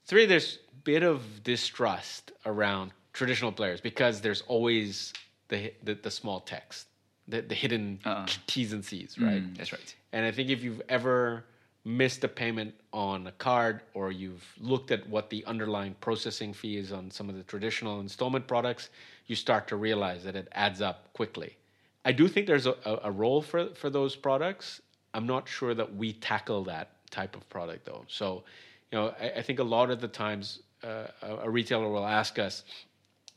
[0.06, 5.12] Three, there's a bit of distrust around traditional players because there's always
[5.48, 6.86] the the, the small text,
[7.26, 7.98] the, the hidden
[8.46, 9.42] T's and C's, right?
[9.42, 9.94] Mm, that's right.
[10.12, 11.44] And I think if you've ever
[11.84, 16.76] missed a payment on a card or you've looked at what the underlying processing fee
[16.76, 18.90] is on some of the traditional installment products,
[19.26, 21.56] you start to realize that it adds up quickly.
[22.04, 24.82] I do think there's a, a, a role for, for those products.
[25.14, 28.04] I'm not sure that we tackle that type of product though.
[28.08, 28.42] So,
[28.90, 32.38] you know, I, I think a lot of the times uh, a, retailer will ask
[32.38, 32.64] us,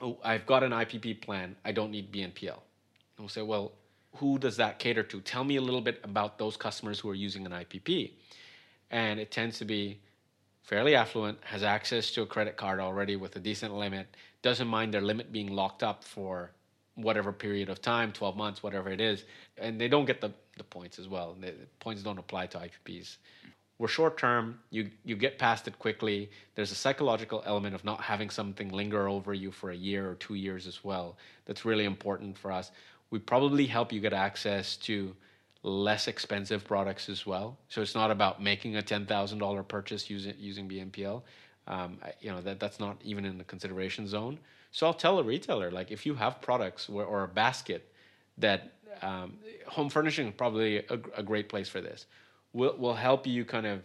[0.01, 1.55] oh, I've got an IPP plan.
[1.65, 2.43] I don't need BNPL.
[2.43, 3.73] And we'll say, well,
[4.15, 5.21] who does that cater to?
[5.21, 8.11] Tell me a little bit about those customers who are using an IPP.
[8.91, 9.99] And it tends to be
[10.63, 14.07] fairly affluent, has access to a credit card already with a decent limit,
[14.41, 16.51] doesn't mind their limit being locked up for
[16.95, 19.25] whatever period of time 12 months, whatever it is.
[19.57, 21.35] And they don't get the, the points as well.
[21.39, 23.17] The points don't apply to IPPs.
[23.79, 26.29] We're short term, you, you get past it quickly.
[26.55, 30.15] There's a psychological element of not having something linger over you for a year or
[30.15, 31.17] two years as well.
[31.45, 32.71] That's really important for us.
[33.09, 35.15] We probably help you get access to
[35.63, 37.57] less expensive products as well.
[37.69, 41.21] So it's not about making a ten thousand dollar purchase using using BNPL.
[41.67, 44.39] Um, you know that that's not even in the consideration zone.
[44.71, 47.91] So I'll tell a retailer like if you have products where, or a basket
[48.37, 49.37] that um,
[49.67, 52.05] home furnishing is probably a, a great place for this.
[52.53, 53.81] We'll we'll help you kind of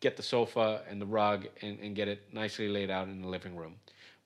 [0.00, 3.28] get the sofa and the rug and, and get it nicely laid out in the
[3.28, 3.74] living room.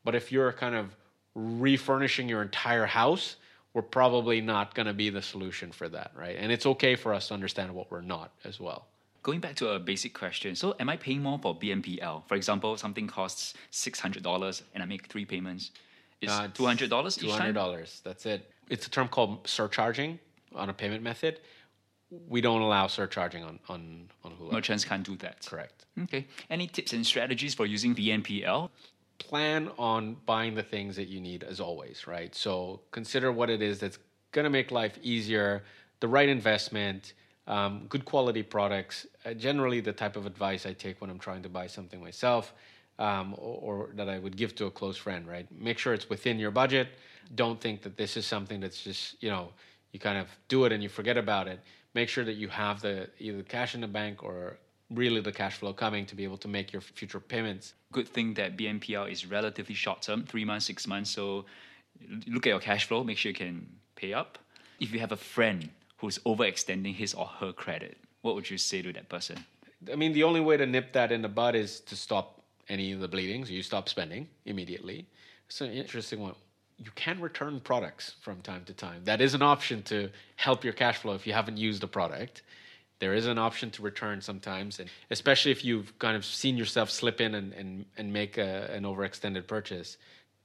[0.04, 0.94] But if you're kind of
[1.34, 3.36] refurnishing your entire house,
[3.72, 6.36] we're probably not going to be the solution for that, right?
[6.38, 8.86] And it's okay for us to understand what we're not as well.
[9.24, 12.22] Going back to a basic question, so am I paying more for BNPL?
[12.28, 15.72] For example, something costs six hundred dollars and I make three payments.
[16.20, 18.00] Is Uh, it's two hundred dollars Two hundred dollars.
[18.04, 18.50] That's it.
[18.68, 20.18] It's a term called surcharging
[20.54, 21.40] on a payment method.
[22.28, 24.52] We don't allow surcharging on on on Hoolah.
[24.52, 25.46] Merchants can't do that.
[25.46, 25.86] Correct.
[26.04, 26.26] Okay.
[26.50, 28.70] Any tips and strategies for using BNPL?
[29.18, 32.34] plan on buying the things that you need as always, right?
[32.34, 33.98] So consider what it is that's
[34.32, 35.62] going to make life easier,
[36.00, 37.14] the right investment,
[37.46, 39.06] um, good quality products.
[39.24, 42.54] Uh, generally, the type of advice I take when I'm trying to buy something myself
[42.98, 45.46] um, or, or that I would give to a close friend, right?
[45.52, 46.88] Make sure it's within your budget.
[47.34, 49.50] Don't think that this is something that's just, you know,
[49.92, 51.60] you kind of do it and you forget about it.
[51.94, 54.58] Make sure that you have the either cash in the bank or
[54.90, 57.74] really the cash flow coming to be able to make your future payments.
[57.92, 61.10] Good thing that BNPL is relatively short term, three months, six months.
[61.10, 61.44] So
[62.26, 64.38] look at your cash flow, make sure you can pay up.
[64.80, 68.82] If you have a friend who's overextending his or her credit, what would you say
[68.82, 69.44] to that person?
[69.92, 72.92] I mean, the only way to nip that in the bud is to stop any
[72.92, 73.48] of the bleedings.
[73.48, 75.06] So you stop spending immediately.
[75.46, 76.34] It's an interesting one.
[76.84, 79.00] You can return products from time to time.
[79.04, 82.42] That is an option to help your cash flow if you haven't used a product.
[82.98, 86.90] There is an option to return sometimes, and especially if you've kind of seen yourself
[86.90, 89.96] slip in and, and, and make a, an overextended purchase,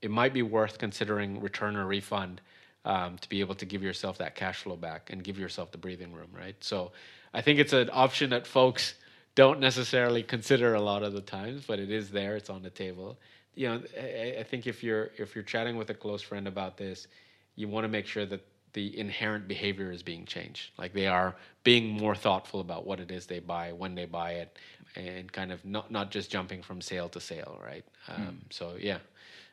[0.02, 2.40] it might be worth considering return or refund
[2.86, 5.78] um, to be able to give yourself that cash flow back and give yourself the
[5.78, 6.56] breathing room, right?
[6.62, 6.94] So
[7.34, 8.94] I think it's an option that folks
[9.36, 12.38] don't necessarily consider a lot of the times, but it is there.
[12.38, 13.18] It's on the table.
[13.60, 16.78] You know, I, I think if you're if you're chatting with a close friend about
[16.78, 17.08] this,
[17.56, 18.42] you want to make sure that
[18.72, 20.72] the inherent behavior is being changed.
[20.78, 24.32] Like they are being more thoughtful about what it is they buy, when they buy
[24.36, 24.58] it,
[24.96, 27.84] and kind of not not just jumping from sale to sale, right?
[28.08, 28.36] Um, mm.
[28.50, 29.00] So yeah,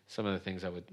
[0.06, 0.84] some of the things I would,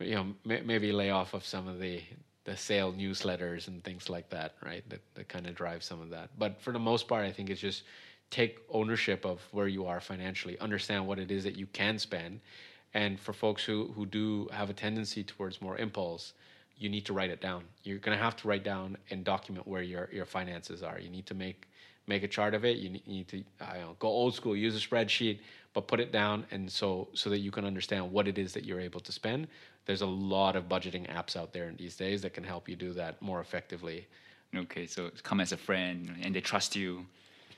[0.00, 2.02] you know, m- maybe lay off of some of the
[2.44, 4.82] the sale newsletters and things like that, right?
[4.90, 6.30] That that kind of drive some of that.
[6.36, 7.84] But for the most part, I think it's just
[8.30, 12.40] take ownership of where you are financially, understand what it is that you can spend,
[12.94, 16.32] and for folks who who do have a tendency towards more impulse
[16.78, 17.64] you need to write it down.
[17.82, 20.98] You're going to have to write down and document where your your finances are.
[20.98, 21.68] You need to make
[22.06, 22.78] make a chart of it.
[22.78, 25.40] You need, to know, go old school, use a spreadsheet,
[25.74, 28.64] but put it down and so so that you can understand what it is that
[28.64, 29.48] you're able to spend.
[29.84, 32.76] There's a lot of budgeting apps out there in these days that can help you
[32.76, 34.06] do that more effectively.
[34.54, 37.04] Okay, so come as a friend and they trust you.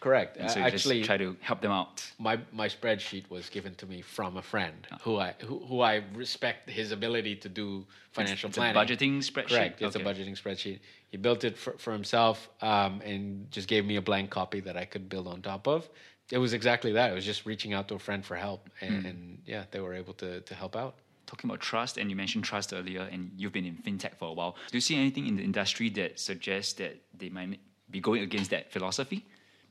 [0.01, 0.39] Correct.
[0.39, 2.03] And so actually, try to help them out.
[2.19, 4.97] My my spreadsheet was given to me from a friend oh.
[5.03, 8.81] who I who, who I respect his ability to do financial it's, planning.
[8.81, 9.49] It's a budgeting spreadsheet.
[9.49, 9.83] Correct.
[9.83, 10.05] It's okay.
[10.05, 10.81] a budgeting spreadsheet.
[11.11, 14.77] He built it for, for himself um, and just gave me a blank copy that
[14.77, 15.89] I could build on top of.
[16.31, 17.11] It was exactly that.
[17.11, 19.11] It was just reaching out to a friend for help, and, mm.
[19.11, 20.95] and yeah, they were able to to help out
[21.27, 24.33] talking about trust, and you mentioned trust earlier, and you've been in fintech for a
[24.33, 24.57] while.
[24.71, 27.61] Do you see anything in the industry that suggests that they might
[27.91, 29.27] be going against that philosophy?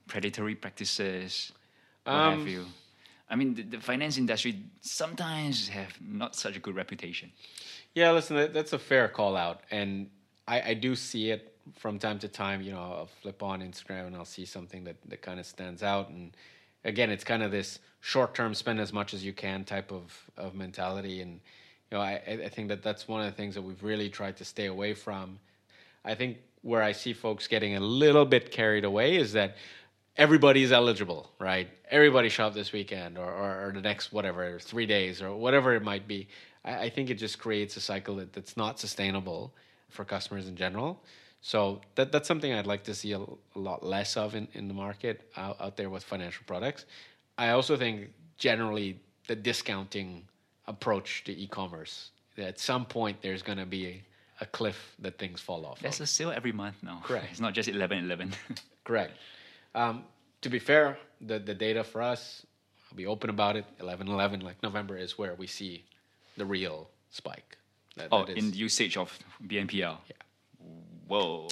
[0.10, 1.54] Predatory practices,
[2.04, 2.66] what um, have you?
[3.30, 7.32] I mean, the, the, finance industry sometimes have not such a good reputation.
[7.94, 10.10] Yeah, listen, that, that's a fair call out, and
[10.48, 12.62] I, I do see it from time to time.
[12.62, 15.84] You know, I'll flip on Instagram and I'll see something that, that kind of stands
[15.84, 16.36] out, and
[16.84, 20.56] again, it's kind of this short-term spend as much as you can type of of
[20.56, 21.34] mentality, and
[21.92, 24.38] you know, I I think that that's one of the things that we've really tried
[24.38, 25.40] to stay away from.
[26.04, 29.56] I think where I see folks getting a little bit carried away is that
[30.20, 31.70] everybody's eligible, right?
[31.90, 35.82] Everybody shop this weekend or, or, or, the next whatever, three days or whatever it
[35.82, 36.28] might be.
[36.66, 39.54] I, I think it just creates a cycle that, that's not sustainable
[39.90, 41.02] for customers in general.
[41.42, 44.68] So that that's something I'd like to see a, a lot less of in, in
[44.68, 46.86] the market out, out there with financial products.
[47.38, 50.28] I also think generally the discounting
[50.68, 52.12] approach to e-commerce.
[52.38, 54.02] At some point, there's going to be a,
[54.42, 55.80] a, cliff that things fall off.
[55.80, 56.04] There's of.
[56.04, 57.02] a sale every month now.
[57.04, 57.28] Correct.
[57.32, 58.34] It's not just 11 11.
[58.84, 59.14] Correct.
[59.76, 60.04] Um,
[60.42, 62.46] to be fair, the, the data for us,
[62.90, 63.66] I'll be open about it.
[63.80, 65.84] 11 11, like November, is where we see
[66.38, 67.58] the real spike.
[67.98, 69.98] That, oh, that in usage of BNPL?
[70.08, 70.14] Yeah.
[71.08, 71.48] Whoa.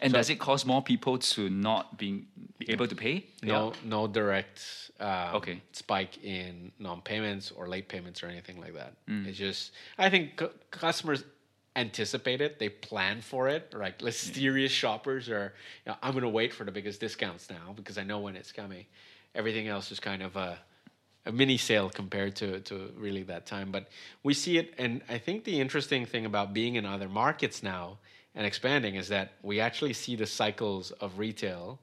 [0.00, 2.26] And so, does it cause more people to not being
[2.58, 3.26] be able to pay?
[3.42, 3.76] No, yeah.
[3.84, 5.62] no direct um, okay.
[5.72, 8.94] spike in non-payments or late payments or anything like that.
[9.08, 9.26] Mm.
[9.26, 11.24] It's just I think c- customers
[11.76, 13.72] anticipate it, they plan for it.
[13.74, 15.54] Right, mysterious shoppers are,
[15.84, 18.36] you know, I'm going to wait for the biggest discounts now because I know when
[18.36, 18.86] it's coming.
[19.34, 20.58] Everything else is kind of a,
[21.24, 23.70] a mini sale compared to to really that time.
[23.70, 23.88] But
[24.22, 27.98] we see it, and I think the interesting thing about being in other markets now
[28.34, 31.78] and expanding is that we actually see the cycles of retail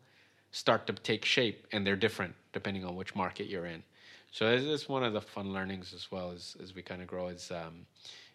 [0.51, 3.83] start to take shape, and they're different depending on which market you're in.
[4.31, 7.27] So it's, one of the fun learnings as well as as we kind of grow.
[7.27, 7.85] Is um,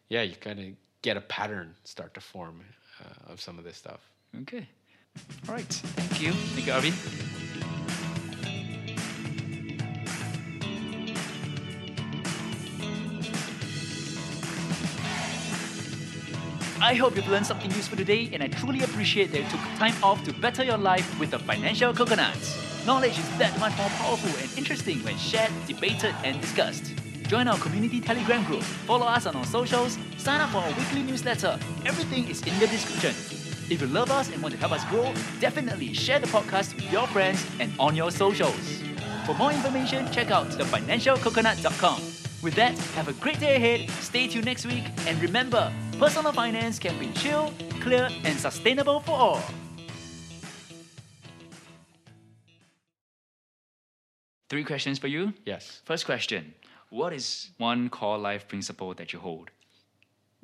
[0.08, 0.66] yeah, you kind of
[1.04, 2.64] get a pattern start to form
[2.98, 4.00] uh, of some of this stuff.
[4.40, 4.66] Okay.
[5.46, 5.72] All right.
[5.98, 6.32] Thank you.
[6.32, 6.94] Thank you, Arvin.
[16.80, 19.94] I hope you've learned something useful today, and I truly appreciate that you took time
[20.02, 22.56] off to better your life with the financial coconuts.
[22.86, 27.03] Knowledge is that much more powerful and interesting when shared, debated, and discussed.
[27.28, 31.02] Join our community Telegram group, follow us on our socials, sign up for our weekly
[31.02, 31.58] newsletter.
[31.86, 33.10] Everything is in the description.
[33.70, 36.92] If you love us and want to help us grow, definitely share the podcast with
[36.92, 38.82] your friends and on your socials.
[39.24, 42.02] For more information, check out thefinancialcoconut.com.
[42.42, 46.78] With that, have a great day ahead, stay tuned next week, and remember, personal finance
[46.78, 49.42] can be chill, clear, and sustainable for all.
[54.50, 55.32] Three questions for you?
[55.46, 55.80] Yes.
[55.86, 56.54] First question
[56.94, 59.50] what is one core life principle that you hold?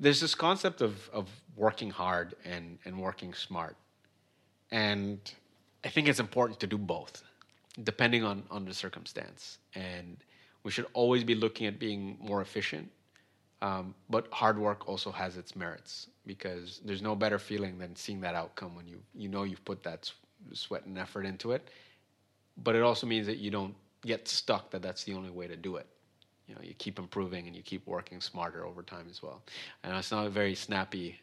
[0.00, 3.76] There's this concept of, of working hard and, and working smart.
[4.72, 5.18] And
[5.84, 7.22] I think it's important to do both,
[7.84, 9.58] depending on, on the circumstance.
[9.76, 10.16] And
[10.64, 12.90] we should always be looking at being more efficient.
[13.62, 18.20] Um, but hard work also has its merits because there's no better feeling than seeing
[18.22, 20.10] that outcome when you, you know you've put that
[20.52, 21.68] sweat and effort into it.
[22.64, 25.56] But it also means that you don't get stuck that that's the only way to
[25.56, 25.86] do it
[26.50, 29.40] you know you keep improving and you keep working smarter over time as well.
[29.84, 31.20] And it's not a very snappy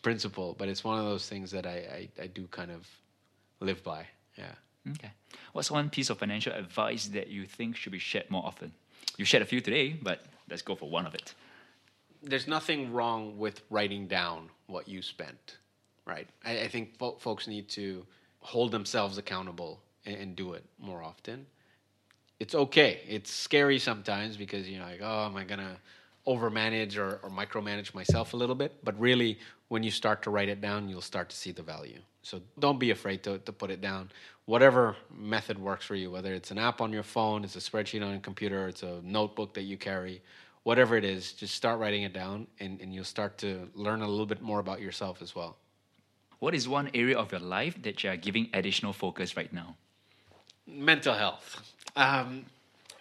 [0.00, 2.88] principle, but it's one of those things that I, I, I do kind of
[3.58, 4.06] live by.
[4.38, 4.52] Yeah.
[4.92, 5.10] Okay.
[5.52, 8.72] What's one piece of financial advice that you think should be shared more often?
[9.16, 11.34] You shared a few today, but let's go for one of it.
[12.22, 15.56] There's nothing wrong with writing down what you spent,
[16.06, 16.28] right?
[16.44, 18.06] I, I think fo- folks need to
[18.38, 21.46] hold themselves accountable and, and do it more often.
[22.40, 23.00] It's okay.
[23.08, 25.76] It's scary sometimes because you're like, oh, am I gonna
[26.26, 28.82] overmanage or, or micromanage myself a little bit?
[28.82, 32.00] But really, when you start to write it down, you'll start to see the value.
[32.22, 34.10] So don't be afraid to, to put it down.
[34.46, 38.02] Whatever method works for you, whether it's an app on your phone, it's a spreadsheet
[38.04, 40.22] on your computer, it's a notebook that you carry,
[40.64, 44.08] whatever it is, just start writing it down and, and you'll start to learn a
[44.08, 45.56] little bit more about yourself as well.
[46.40, 49.76] What is one area of your life that you are giving additional focus right now?
[50.66, 51.62] Mental health.
[51.96, 52.46] Um,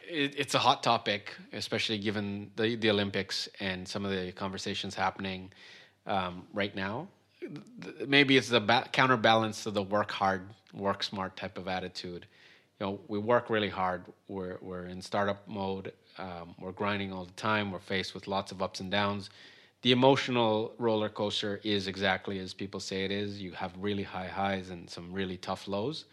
[0.07, 4.95] it, it's a hot topic, especially given the, the Olympics and some of the conversations
[4.95, 5.51] happening
[6.05, 7.07] um, right now.
[8.07, 12.25] Maybe it's the ba- counterbalance to the work hard, work smart type of attitude.
[12.79, 14.05] You know, we work really hard.
[14.27, 15.93] We're we're in startup mode.
[16.17, 17.71] Um, we're grinding all the time.
[17.71, 19.29] We're faced with lots of ups and downs.
[19.81, 23.41] The emotional roller coaster is exactly as people say it is.
[23.41, 26.05] You have really high highs and some really tough lows.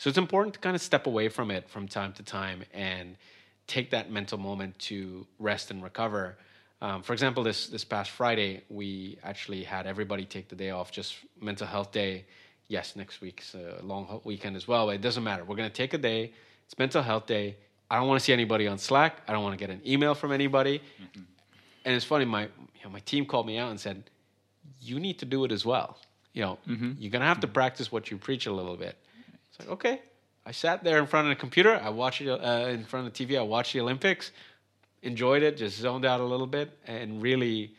[0.00, 3.18] So it's important to kind of step away from it from time to time and
[3.66, 6.38] take that mental moment to rest and recover.
[6.80, 10.90] Um, for example, this this past Friday, we actually had everybody take the day off,
[10.90, 12.24] just mental health day.
[12.66, 15.44] Yes, next week's a long weekend as well, but it doesn't matter.
[15.44, 16.32] We're going to take a day.
[16.64, 17.56] It's mental health day.
[17.90, 19.20] I don't want to see anybody on Slack.
[19.28, 20.78] I don't want to get an email from anybody.
[20.78, 21.20] Mm-hmm.
[21.84, 24.04] And it's funny, my you know, my team called me out and said,
[24.80, 25.98] "You need to do it as well.
[26.32, 26.92] You know, mm-hmm.
[26.98, 28.96] you're going to have to practice what you preach a little bit."
[29.50, 30.02] It's like, okay,
[30.46, 31.78] I sat there in front of the computer.
[31.82, 33.38] I watched it uh, in front of the TV.
[33.38, 34.32] I watched the Olympics,
[35.02, 37.74] enjoyed it, just zoned out a little bit, and really,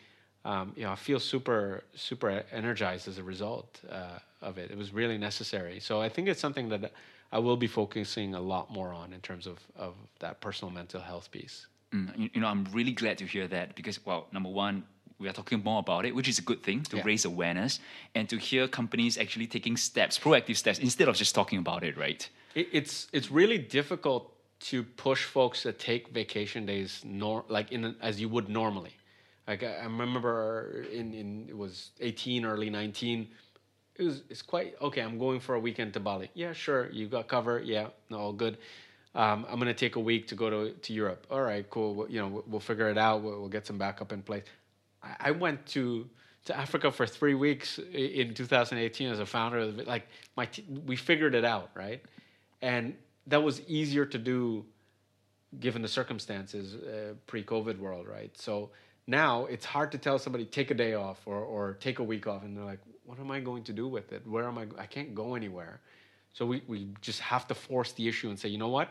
[0.46, 4.72] um, you know, I feel super, super energized as a result uh, of it.
[4.72, 5.80] It was really necessary.
[5.80, 6.92] So I think it's something that
[7.32, 11.02] I will be focusing a lot more on in terms of, of that personal mental
[11.02, 11.68] health piece.
[11.94, 14.84] Mm, you, you know, I'm really glad to hear that because, well, number one,
[15.22, 17.04] we are talking more about it, which is a good thing to yeah.
[17.06, 17.80] raise awareness
[18.16, 21.98] and to hear companies actually taking steps, proactive steps, instead of just talking about it,
[21.98, 22.28] right?
[22.56, 27.96] It, it's it's really difficult to push folks to take vacation days nor like in
[28.02, 28.96] as you would normally.
[29.48, 33.28] Like I, I remember in in it was 18, early 19.
[33.96, 35.02] It was it's quite okay.
[35.02, 36.30] I'm going for a weekend to Bali.
[36.34, 36.90] Yeah, sure.
[36.92, 37.62] You got cover.
[37.64, 38.58] Yeah, no, all good.
[39.14, 41.28] Um, I'm gonna take a week to go to, to Europe.
[41.30, 41.96] All right, cool.
[41.96, 43.22] We'll, you know, we'll, we'll figure it out.
[43.22, 44.44] We'll, we'll, get some backup in place.
[45.20, 46.08] I, went to
[46.46, 49.66] to Africa for three weeks in 2018 as a founder.
[49.66, 52.02] Like my, t- we figured it out, right?
[52.62, 52.96] and
[53.28, 54.66] that was easier to do
[55.60, 58.36] given the circumstances uh, pre-covid world right?
[58.38, 58.70] So
[59.08, 62.28] now it's hard to tell somebody take a day off or, or take a week
[62.28, 64.26] off and they're like what am i going to do with it?
[64.26, 65.82] Where am i i can't go anywhere.
[66.34, 68.90] So we, we just have to force the issue and say you know what?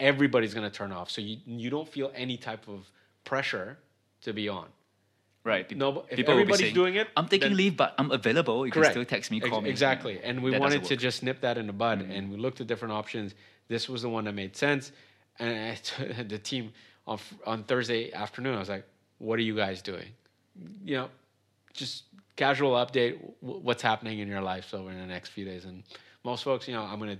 [0.00, 1.10] Everybody's going to turn off.
[1.10, 2.90] So you, you don't feel any type of
[3.24, 3.78] pressure
[4.22, 4.66] to be on
[5.44, 5.76] Right.
[5.76, 8.64] No, if people everybody's saying, doing it, I'm taking leave, but I'm available.
[8.64, 8.94] You correct.
[8.94, 9.70] can still text me, call Ex- me.
[9.70, 10.20] Exactly.
[10.22, 12.12] And we that wanted to just nip that in the bud, mm-hmm.
[12.12, 13.34] and we looked at different options.
[13.66, 14.92] This was the one that made sense.
[15.40, 15.80] And
[16.28, 16.72] the team
[17.08, 18.86] on on Thursday afternoon, I was like,
[19.18, 20.08] "What are you guys doing?
[20.84, 21.08] You know,
[21.72, 22.04] just
[22.36, 23.18] casual update.
[23.40, 25.82] What's happening in your life over in the next few days?" And
[26.22, 27.18] most folks, you know, I'm gonna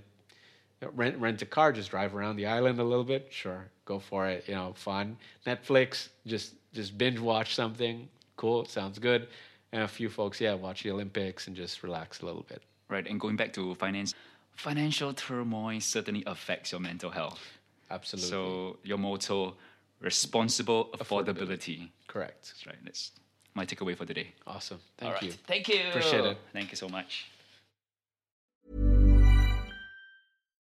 [0.93, 3.27] rent rent a car, just drive around the island a little bit.
[3.31, 4.47] Sure, go for it.
[4.47, 5.17] You know, fun.
[5.45, 8.09] Netflix, just just binge watch something.
[8.35, 9.27] Cool, sounds good.
[9.71, 12.61] And a few folks, yeah, watch the Olympics and just relax a little bit.
[12.89, 14.13] Right, and going back to finance,
[14.55, 17.41] financial turmoil certainly affects your mental health.
[17.89, 18.29] Absolutely.
[18.29, 19.55] So your motto,
[19.99, 21.35] responsible affordability.
[21.35, 21.89] affordability.
[22.07, 22.49] Correct.
[22.49, 22.75] That's right.
[22.83, 23.11] That's
[23.55, 24.33] my takeaway for today.
[24.45, 24.79] Awesome.
[24.97, 25.31] Thank you.
[25.31, 25.81] Thank you.
[25.89, 26.37] Appreciate it.
[26.51, 27.27] Thank you so much.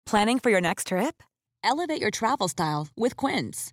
[0.06, 1.22] Planning for your next trip?
[1.64, 3.72] Elevate your travel style with Quince.